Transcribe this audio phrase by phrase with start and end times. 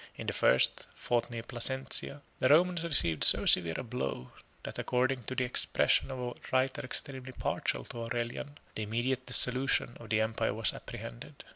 [0.17, 4.31] In the first, fought near Placentia, the Romans received so severe a blow,
[4.63, 9.95] that, according to the expression of a writer extremely partial to Aurelian, the immediate dissolution
[9.99, 11.43] of the empire was apprehended.